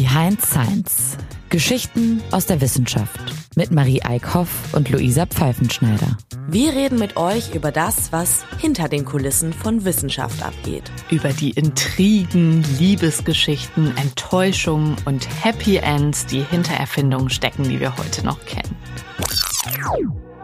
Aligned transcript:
Behind 0.00 0.40
Science. 0.40 1.18
Geschichten 1.50 2.22
aus 2.30 2.46
der 2.46 2.62
Wissenschaft 2.62 3.20
mit 3.54 3.70
Marie 3.70 4.00
Eickhoff 4.02 4.72
und 4.72 4.88
Luisa 4.88 5.26
Pfeifenschneider. 5.26 6.16
Wir 6.48 6.72
reden 6.72 6.98
mit 6.98 7.18
euch 7.18 7.54
über 7.54 7.70
das, 7.70 8.10
was 8.10 8.42
hinter 8.56 8.88
den 8.88 9.04
Kulissen 9.04 9.52
von 9.52 9.84
Wissenschaft 9.84 10.42
abgeht. 10.42 10.90
Über 11.10 11.34
die 11.34 11.50
Intrigen, 11.50 12.64
Liebesgeschichten, 12.78 13.94
Enttäuschungen 13.98 14.96
und 15.04 15.28
Happy 15.44 15.76
Ends, 15.76 16.24
die 16.24 16.44
hinter 16.44 16.72
Erfindungen 16.72 17.28
stecken, 17.28 17.64
die 17.64 17.78
wir 17.78 17.94
heute 17.98 18.24
noch 18.24 18.42
kennen. 18.46 18.74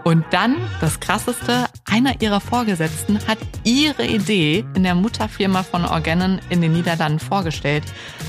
Und 0.06 0.24
dann, 0.30 0.54
das 0.80 1.00
Krasseste, 1.00 1.66
einer 1.84 2.22
ihrer 2.22 2.40
Vorgesetzten 2.40 3.18
hat 3.26 3.38
ihre 3.64 4.06
Idee 4.06 4.64
in 4.76 4.84
der 4.84 4.94
Mutterfirma 4.94 5.64
von 5.64 5.84
Organon 5.84 6.40
in 6.48 6.60
den 6.60 6.74
Niederlanden 6.74 7.18
vorgestellt. 7.18 7.82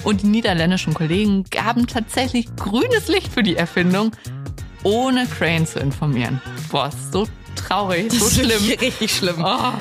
Und 0.04 0.24
die 0.24 0.26
niederländischen 0.26 0.96
Kollegen 0.96 1.44
gaben 1.44 1.86
tatsächlich 1.86 2.48
grünes 2.56 3.10
Licht 3.10 3.32
für 3.32 3.44
die 3.44 3.58
Erfindung, 3.58 4.12
ohne 4.82 5.28
Crane 5.28 5.68
zu 5.68 5.80
informieren. 5.80 6.42
Boah, 6.72 6.90
so 7.12 7.28
traurig, 7.56 8.12
so 8.12 8.28
schlimm. 8.42 8.64
Richtig 8.82 9.16
schlimm. 9.16 9.46
Oh. 9.46 9.74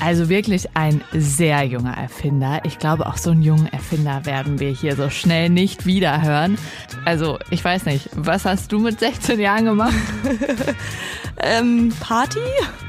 Also 0.00 0.30
wirklich 0.30 0.66
ein 0.74 1.04
sehr 1.12 1.62
junger 1.64 1.96
Erfinder. 1.96 2.60
Ich 2.64 2.78
glaube, 2.78 3.06
auch 3.06 3.18
so 3.18 3.30
einen 3.30 3.42
jungen 3.42 3.66
Erfinder 3.66 4.24
werden 4.24 4.58
wir 4.58 4.70
hier 4.70 4.96
so 4.96 5.10
schnell 5.10 5.50
nicht 5.50 5.84
wieder 5.84 6.22
hören. 6.22 6.56
Also, 7.04 7.38
ich 7.50 7.62
weiß 7.62 7.84
nicht, 7.84 8.08
was 8.14 8.46
hast 8.46 8.72
du 8.72 8.78
mit 8.78 8.98
16 8.98 9.38
Jahren 9.38 9.66
gemacht? 9.66 9.94
ähm, 11.42 11.92
Party? 12.00 12.38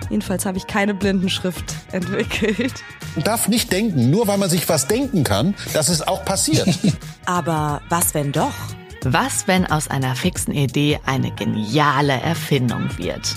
Jedenfalls 0.10 0.46
habe 0.46 0.58
ich 0.58 0.68
keine 0.68 0.94
Blindenschrift 0.94 1.76
entwickelt. 1.92 2.82
Man 3.16 3.26
darf 3.26 3.50
nicht 3.50 3.72
denken, 3.74 4.10
nur 4.10 4.28
weil 4.28 4.38
man 4.38 4.50
sich 4.50 4.68
was 4.70 4.88
denken 4.88 5.26
kann, 5.26 5.54
dass 5.74 5.90
es 5.90 6.08
auch 6.08 6.24
passiert. 6.24 6.68
Aber 7.26 7.82
was 7.90 8.14
wenn 8.14 8.32
doch? 8.32 8.54
Was, 9.04 9.48
wenn 9.48 9.66
aus 9.66 9.90
einer 9.90 10.16
fixen 10.16 10.54
Idee 10.54 11.00
eine 11.06 11.32
geniale 11.32 12.14
Erfindung 12.14 12.90
wird? 12.98 13.36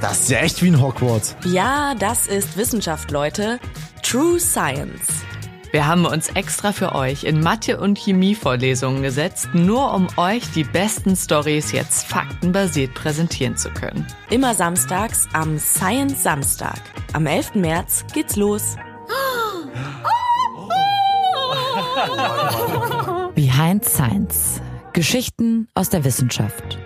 Das 0.00 0.20
ist 0.20 0.30
ja 0.30 0.38
echt 0.38 0.62
wie 0.62 0.68
ein 0.68 0.80
Hogwarts. 0.80 1.36
Ja, 1.44 1.94
das 1.94 2.28
ist 2.28 2.56
Wissenschaft, 2.56 3.10
Leute. 3.10 3.58
True 4.02 4.38
Science. 4.38 5.24
Wir 5.72 5.86
haben 5.86 6.06
uns 6.06 6.28
extra 6.30 6.72
für 6.72 6.94
euch 6.94 7.24
in 7.24 7.40
Mathe- 7.40 7.78
und 7.78 7.98
Chemie-Vorlesungen 7.98 9.02
gesetzt, 9.02 9.48
nur 9.52 9.92
um 9.92 10.06
euch 10.16 10.50
die 10.52 10.64
besten 10.64 11.14
Stories 11.14 11.72
jetzt 11.72 12.06
faktenbasiert 12.06 12.94
präsentieren 12.94 13.56
zu 13.56 13.70
können. 13.70 14.06
Immer 14.30 14.54
samstags 14.54 15.28
am 15.32 15.58
Science 15.58 16.22
Samstag. 16.22 16.80
Am 17.12 17.26
11. 17.26 17.56
März 17.56 18.04
geht's 18.14 18.36
los. 18.36 18.76
Behind 23.34 23.84
Science. 23.84 24.62
Geschichten 24.92 25.68
aus 25.74 25.90
der 25.90 26.04
Wissenschaft 26.04 26.78